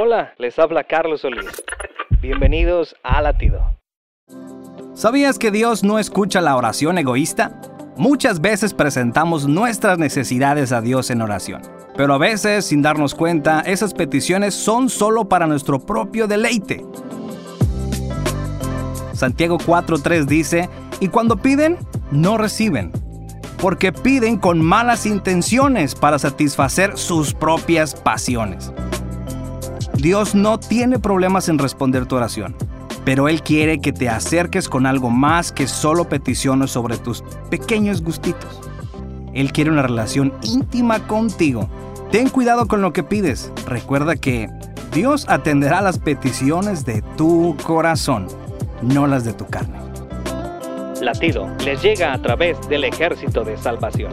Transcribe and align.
Hola, 0.00 0.32
les 0.38 0.56
habla 0.60 0.84
Carlos 0.84 1.22
Solís. 1.22 1.50
Bienvenidos 2.20 2.94
a 3.02 3.20
Latido. 3.20 3.60
¿Sabías 4.94 5.40
que 5.40 5.50
Dios 5.50 5.82
no 5.82 5.98
escucha 5.98 6.40
la 6.40 6.54
oración 6.56 6.98
egoísta? 6.98 7.60
Muchas 7.96 8.40
veces 8.40 8.74
presentamos 8.74 9.48
nuestras 9.48 9.98
necesidades 9.98 10.70
a 10.70 10.82
Dios 10.82 11.10
en 11.10 11.20
oración, 11.20 11.62
pero 11.96 12.14
a 12.14 12.18
veces, 12.18 12.66
sin 12.66 12.80
darnos 12.80 13.16
cuenta, 13.16 13.62
esas 13.62 13.92
peticiones 13.92 14.54
son 14.54 14.88
solo 14.88 15.28
para 15.28 15.48
nuestro 15.48 15.80
propio 15.80 16.28
deleite. 16.28 16.86
Santiago 19.14 19.58
4.3 19.58 20.26
dice, 20.26 20.68
y 21.00 21.08
cuando 21.08 21.38
piden, 21.38 21.76
no 22.12 22.38
reciben, 22.38 22.92
porque 23.60 23.92
piden 23.92 24.36
con 24.38 24.64
malas 24.64 25.06
intenciones 25.06 25.96
para 25.96 26.20
satisfacer 26.20 26.96
sus 26.96 27.34
propias 27.34 27.96
pasiones. 27.96 28.72
Dios 29.98 30.36
no 30.36 30.60
tiene 30.60 31.00
problemas 31.00 31.48
en 31.48 31.58
responder 31.58 32.06
tu 32.06 32.14
oración, 32.14 32.54
pero 33.04 33.28
Él 33.28 33.42
quiere 33.42 33.80
que 33.80 33.92
te 33.92 34.08
acerques 34.08 34.68
con 34.68 34.86
algo 34.86 35.10
más 35.10 35.50
que 35.50 35.66
solo 35.66 36.08
peticiones 36.08 36.70
sobre 36.70 36.98
tus 36.98 37.24
pequeños 37.50 38.00
gustitos. 38.00 38.60
Él 39.34 39.52
quiere 39.52 39.70
una 39.70 39.82
relación 39.82 40.32
íntima 40.42 41.00
contigo. 41.08 41.68
Ten 42.12 42.28
cuidado 42.28 42.68
con 42.68 42.80
lo 42.80 42.92
que 42.92 43.02
pides. 43.02 43.52
Recuerda 43.66 44.14
que 44.14 44.48
Dios 44.94 45.26
atenderá 45.28 45.80
las 45.80 45.98
peticiones 45.98 46.84
de 46.84 47.02
tu 47.16 47.56
corazón, 47.64 48.28
no 48.82 49.08
las 49.08 49.24
de 49.24 49.32
tu 49.32 49.46
carne. 49.46 49.78
Latido 51.02 51.48
les 51.64 51.82
llega 51.82 52.12
a 52.12 52.22
través 52.22 52.56
del 52.68 52.84
ejército 52.84 53.42
de 53.42 53.56
salvación. 53.56 54.12